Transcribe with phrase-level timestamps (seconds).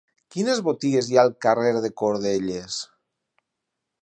[0.35, 2.81] Quines botigues hi ha al carrer de Cordelles?